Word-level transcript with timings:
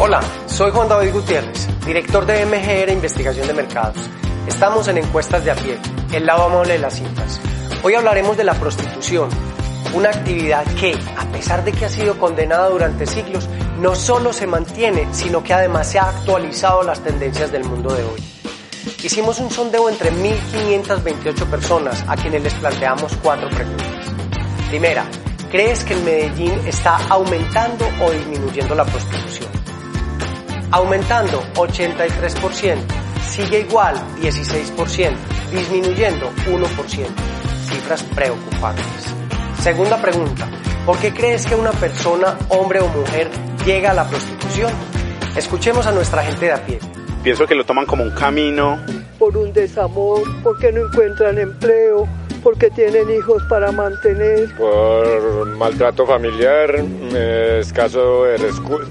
Hola, 0.00 0.20
soy 0.46 0.70
Juan 0.70 0.88
David 0.88 1.12
Gutiérrez, 1.12 1.66
director 1.84 2.24
de 2.24 2.46
MGR 2.46 2.92
Investigación 2.92 3.48
de 3.48 3.52
Mercados. 3.52 4.08
Estamos 4.46 4.86
en 4.86 4.98
Encuestas 4.98 5.44
de 5.44 5.50
a 5.50 5.56
pie, 5.56 5.76
el 6.12 6.24
lado 6.24 6.44
amable 6.44 6.74
de 6.74 6.78
las 6.78 6.94
cifras. 6.94 7.40
Hoy 7.82 7.94
hablaremos 7.94 8.36
de 8.36 8.44
la 8.44 8.54
prostitución, 8.54 9.28
una 9.94 10.10
actividad 10.10 10.64
que, 10.76 10.96
a 11.16 11.24
pesar 11.32 11.64
de 11.64 11.72
que 11.72 11.84
ha 11.84 11.88
sido 11.88 12.16
condenada 12.16 12.68
durante 12.68 13.06
siglos, 13.06 13.48
no 13.80 13.96
solo 13.96 14.32
se 14.32 14.46
mantiene, 14.46 15.08
sino 15.12 15.42
que 15.42 15.52
además 15.52 15.90
se 15.90 15.98
ha 15.98 16.08
actualizado 16.10 16.84
las 16.84 17.00
tendencias 17.00 17.50
del 17.50 17.64
mundo 17.64 17.92
de 17.92 18.04
hoy. 18.04 18.22
Hicimos 19.02 19.40
un 19.40 19.50
sondeo 19.50 19.88
entre 19.88 20.12
1.528 20.12 21.50
personas 21.50 22.04
a 22.06 22.14
quienes 22.14 22.44
les 22.44 22.54
planteamos 22.54 23.12
cuatro 23.20 23.50
preguntas. 23.50 24.12
Primera, 24.68 25.04
¿crees 25.50 25.82
que 25.82 25.94
en 25.94 26.04
Medellín 26.04 26.52
está 26.68 26.98
aumentando 27.08 27.84
o 28.00 28.12
disminuyendo 28.12 28.76
la 28.76 28.84
prostitución? 28.84 29.27
Aumentando 30.70 31.42
83%, 31.54 32.76
sigue 33.26 33.60
igual 33.60 33.96
16%, 34.20 35.16
disminuyendo 35.50 36.30
1%. 36.46 37.06
Cifras 37.68 38.02
preocupantes. 38.02 39.14
Segunda 39.62 39.96
pregunta, 40.00 40.46
¿por 40.84 40.98
qué 40.98 41.12
crees 41.14 41.46
que 41.46 41.54
una 41.54 41.70
persona, 41.70 42.36
hombre 42.50 42.80
o 42.80 42.88
mujer, 42.88 43.30
llega 43.64 43.92
a 43.92 43.94
la 43.94 44.06
prostitución? 44.06 44.70
Escuchemos 45.36 45.86
a 45.86 45.92
nuestra 45.92 46.22
gente 46.22 46.46
de 46.46 46.52
a 46.52 46.66
pie. 46.66 46.78
Pienso 47.22 47.46
que 47.46 47.54
lo 47.54 47.64
toman 47.64 47.86
como 47.86 48.04
un 48.04 48.10
camino. 48.10 48.78
Por 49.18 49.38
un 49.38 49.52
desamor, 49.54 50.22
porque 50.42 50.70
no 50.70 50.86
encuentran 50.86 51.38
empleo, 51.38 52.06
porque 52.42 52.70
tienen 52.70 53.10
hijos 53.10 53.42
para 53.48 53.72
mantener. 53.72 54.54
Por 54.56 55.46
maltrato 55.56 56.06
familiar, 56.06 56.74
eh, 57.14 57.58
escaso 57.60 58.24
de, 58.24 58.38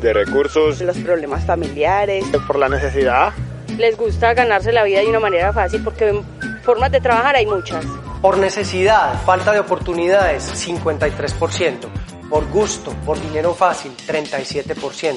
de 0.02 0.14
recursos. 0.14 0.82
Los 0.82 0.98
problemas 0.98 1.46
familiares. 1.46 2.26
Por 2.46 2.58
la 2.58 2.70
necesidad. 2.70 3.34
Les 3.78 3.96
gusta 3.96 4.34
ganarse 4.34 4.72
la 4.72 4.84
vida 4.84 5.02
de 5.02 5.08
una 5.08 5.20
manera 5.20 5.54
fácil 5.54 5.84
porque 5.84 6.22
formas 6.64 6.92
de 6.92 7.00
trabajar 7.00 7.36
hay 7.36 7.46
muchas. 7.46 7.86
Por 8.22 8.38
necesidad, 8.38 9.22
falta 9.24 9.52
de 9.52 9.60
oportunidades, 9.60 10.52
53%. 10.68 11.88
Por 12.30 12.50
gusto, 12.50 12.92
por 13.06 13.22
dinero 13.22 13.54
fácil, 13.54 13.92
37%. 13.96 15.16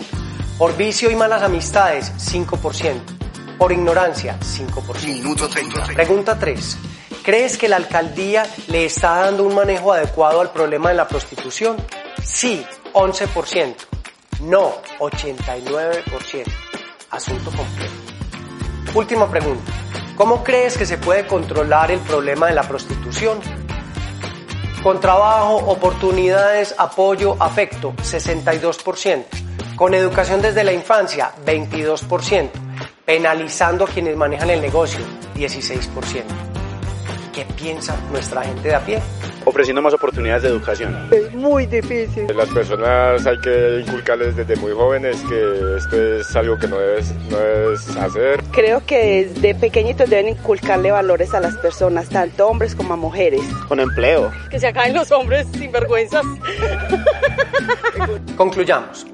Por 0.58 0.76
vicio 0.76 1.10
y 1.10 1.16
malas 1.16 1.42
amistades, 1.42 2.12
5%. 2.18 3.00
Por 3.58 3.72
ignorancia, 3.72 4.38
5%. 4.40 5.06
Minuto 5.06 5.48
30. 5.48 5.86
Pregunta 5.94 6.38
3. 6.38 6.78
¿Crees 7.22 7.58
que 7.58 7.68
la 7.68 7.76
alcaldía 7.76 8.46
le 8.68 8.86
está 8.86 9.16
dando 9.16 9.44
un 9.44 9.54
manejo 9.54 9.92
adecuado 9.92 10.40
al 10.40 10.50
problema 10.50 10.88
de 10.88 10.94
la 10.94 11.06
prostitución? 11.06 11.76
Sí, 12.24 12.64
11%. 12.94 13.74
No, 14.40 14.72
89%. 14.98 16.44
Asunto 17.10 17.50
completo. 17.50 17.92
Última 18.94 19.30
pregunta. 19.30 19.70
¿Cómo 20.16 20.42
crees 20.42 20.78
que 20.78 20.86
se 20.86 20.96
puede 20.96 21.26
controlar 21.26 21.90
el 21.90 22.00
problema 22.00 22.46
de 22.46 22.54
la 22.54 22.62
prostitución? 22.62 23.38
Con 24.82 24.98
trabajo, 24.98 25.56
oportunidades, 25.56 26.74
apoyo, 26.78 27.36
afecto, 27.38 27.92
62%. 27.98 29.24
Con 29.76 29.92
educación 29.92 30.40
desde 30.40 30.64
la 30.64 30.72
infancia, 30.72 31.32
22%. 31.44 32.50
Penalizando 33.04 33.84
a 33.84 33.88
quienes 33.88 34.16
manejan 34.16 34.48
el 34.48 34.62
negocio, 34.62 35.00
16%. 35.34 36.49
¿Qué 37.40 37.46
piensa 37.54 37.98
nuestra 38.10 38.42
gente 38.42 38.68
de 38.68 38.74
a 38.74 38.80
pie? 38.84 39.00
Ofreciendo 39.46 39.80
más 39.80 39.94
oportunidades 39.94 40.42
de 40.42 40.50
educación. 40.50 41.08
Es 41.10 41.32
muy 41.32 41.64
difícil. 41.64 42.26
Las 42.36 42.50
personas 42.50 43.26
hay 43.26 43.40
que 43.40 43.80
inculcarles 43.80 44.36
desde 44.36 44.56
muy 44.56 44.72
jóvenes 44.72 45.16
que 45.26 45.76
esto 45.78 46.18
es 46.18 46.36
algo 46.36 46.58
que 46.58 46.68
no 46.68 46.78
debes, 46.78 47.14
no 47.30 47.38
debes 47.38 47.96
hacer. 47.96 48.42
Creo 48.52 48.84
que 48.84 49.24
desde 49.24 49.54
pequeñitos 49.54 50.10
deben 50.10 50.28
inculcarle 50.28 50.90
valores 50.90 51.32
a 51.32 51.40
las 51.40 51.56
personas, 51.56 52.10
tanto 52.10 52.46
hombres 52.46 52.74
como 52.74 52.92
a 52.92 52.96
mujeres. 52.96 53.40
Con 53.68 53.80
empleo. 53.80 54.30
Que 54.50 54.60
se 54.60 54.66
acaben 54.66 54.92
los 54.92 55.10
hombres 55.10 55.46
sin 55.50 55.72
vergüenzas. 55.72 56.26
Concluyamos. 58.36 59.06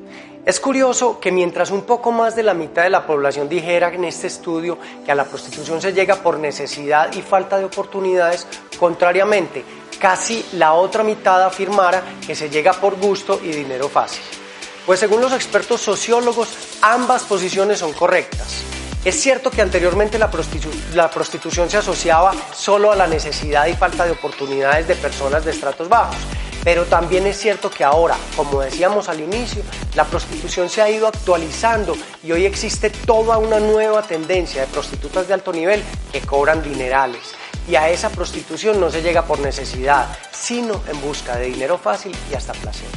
Es 0.47 0.61
curioso 0.61 1.19
que 1.19 1.33
mientras 1.33 1.73
un 1.73 1.83
poco 1.83 2.13
más 2.13 2.37
de 2.37 2.45
la 2.45 2.55
mitad 2.55 2.85
de 2.85 2.91
la 2.91 3.05
población 3.05 3.49
dijera 3.49 3.93
en 3.93 4.05
este 4.05 4.29
estudio 4.29 4.79
que 5.05 5.11
a 5.11 5.17
la 5.17 5.25
prostitución 5.25 5.83
se 5.83 5.93
llega 5.93 6.15
por 6.23 6.39
necesidad 6.39 7.13
y 7.15 7.21
falta 7.21 7.59
de 7.59 7.65
oportunidades, 7.65 8.47
contrariamente, 8.79 9.65
casi 9.99 10.47
la 10.53 10.75
otra 10.75 11.03
mitad 11.03 11.43
afirmara 11.43 12.01
que 12.25 12.37
se 12.37 12.49
llega 12.49 12.75
por 12.75 12.95
gusto 12.95 13.41
y 13.43 13.49
dinero 13.49 13.89
fácil. 13.89 14.23
Pues 14.87 15.01
según 15.01 15.21
los 15.21 15.33
expertos 15.33 15.81
sociólogos, 15.81 16.49
ambas 16.81 17.25
posiciones 17.25 17.81
son 17.81 17.93
correctas. 17.93 18.63
Es 19.05 19.21
cierto 19.21 19.51
que 19.51 19.63
anteriormente 19.63 20.17
la, 20.17 20.31
la, 20.95 21.11
prostitución 21.11 21.69
se 21.69 21.79
asociaba 21.79 22.33
solo 22.55 22.93
a 22.93 22.97
la 22.97 23.09
necesidad 23.09 23.67
y 23.67 23.75
falta 23.75 24.05
de 24.05 24.13
oportunidades 24.13 24.87
de 24.87 24.95
personas 24.95 25.45
de 25.45 25.51
estratos 25.51 25.89
bajos, 25.89 26.17
pero 26.67 26.85
también 26.85 27.25
es 27.29 27.39
cierto 27.39 27.71
que 27.71 27.85
ahora, 27.85 28.17
como 28.35 28.61
decíamos 28.61 29.09
al 29.09 29.21
inicio, 29.21 29.63
la 29.95 30.03
prostitución 30.03 30.69
se 30.69 30.83
ha 30.83 30.91
ido 30.91 31.07
actualizando 31.07 31.97
y 32.25 32.33
hoy 32.33 32.45
existe 32.45 32.91
toda 32.91 33.39
una 33.39 33.61
nueva 33.61 34.03
tendencia 34.03 34.63
de 34.63 34.67
prostitutas 34.67 35.29
de 35.29 35.35
alto 35.35 35.53
nivel 35.53 35.81
que 36.11 36.23
cobran 36.23 36.65
dinerales. 36.65 37.21
Y 37.69 37.77
a 37.77 37.89
esa 37.89 38.11
prostitución 38.11 38.81
no 38.81 38.91
se 38.91 39.01
llega 39.01 39.23
por 39.23 39.39
necesidad, 39.39 40.09
sino 40.33 40.83
en 40.89 41.01
busca 41.03 41.37
de 41.37 41.47
dinero 41.47 41.79
fácil 41.79 42.17
y 42.33 42.35
hasta 42.35 42.53
placer. 42.55 42.89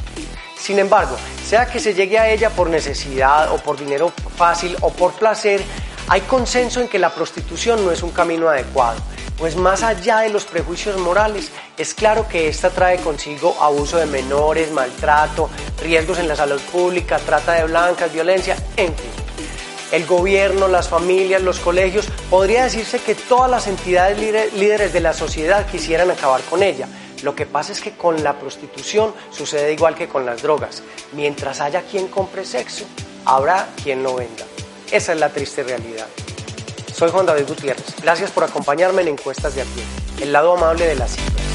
Sin 0.57 0.79
embargo, 0.79 1.15
sea 1.45 1.67
que 1.67 1.79
se 1.79 1.93
llegue 1.93 2.17
a 2.17 2.27
ella 2.27 2.49
por 2.49 2.71
necesidad 2.71 3.53
o 3.53 3.57
por 3.57 3.77
dinero 3.77 4.11
fácil 4.35 4.75
o 4.81 4.91
por 4.91 5.13
placer, 5.13 5.61
hay 6.07 6.21
consenso 6.21 6.81
en 6.81 6.87
que 6.87 6.97
la 6.97 7.13
prostitución 7.13 7.85
no 7.85 7.91
es 7.91 8.01
un 8.01 8.09
camino 8.09 8.49
adecuado, 8.49 8.99
pues 9.39 9.55
más 9.55 9.83
allá 9.83 10.19
de 10.19 10.29
los 10.29 10.43
prejuicios 10.43 10.99
morales, 10.99 11.49
es 11.77 11.93
claro 11.93 12.27
que 12.27 12.49
esta 12.49 12.69
trae 12.69 12.97
consigo 12.97 13.55
abuso 13.61 13.97
de 13.97 14.05
menores, 14.05 14.71
maltrato, 14.71 15.49
riesgos 15.81 16.19
en 16.19 16.27
la 16.27 16.35
salud 16.35 16.61
pública, 16.71 17.17
trata 17.19 17.53
de 17.53 17.63
blancas, 17.63 18.11
violencia, 18.11 18.57
en 18.75 18.93
fin. 18.93 19.11
El 19.93 20.05
gobierno, 20.05 20.67
las 20.67 20.89
familias, 20.89 21.41
los 21.41 21.59
colegios, 21.59 22.07
podría 22.29 22.65
decirse 22.65 22.99
que 22.99 23.15
todas 23.15 23.49
las 23.49 23.65
entidades 23.67 24.19
líderes 24.53 24.93
de 24.93 24.99
la 24.99 25.13
sociedad 25.13 25.65
quisieran 25.65 26.11
acabar 26.11 26.41
con 26.41 26.61
ella. 26.61 26.87
Lo 27.23 27.33
que 27.33 27.45
pasa 27.45 27.71
es 27.71 27.81
que 27.81 27.93
con 27.93 28.23
la 28.23 28.37
prostitución 28.39 29.13
sucede 29.31 29.73
igual 29.73 29.95
que 29.95 30.07
con 30.07 30.25
las 30.25 30.43
drogas. 30.43 30.83
Mientras 31.13 31.59
haya 31.59 31.81
quien 31.81 32.07
compre 32.07 32.45
sexo, 32.45 32.85
habrá 33.25 33.69
quien 33.81 34.03
lo 34.03 34.15
venda. 34.15 34.45
Esa 34.91 35.13
es 35.13 35.19
la 35.19 35.29
triste 35.29 35.63
realidad. 35.63 36.07
Soy 36.99 37.11
Juan 37.11 37.25
David 37.25 37.47
Gutiérrez. 37.47 37.95
Gracias 38.01 38.29
por 38.29 38.43
acompañarme 38.43 39.03
en 39.03 39.07
Encuestas 39.07 39.55
de 39.55 39.61
a 39.61 39.63
pie, 39.63 39.85
el 40.21 40.33
lado 40.33 40.57
amable 40.57 40.85
de 40.85 40.95
la 40.95 41.07
cita. 41.07 41.48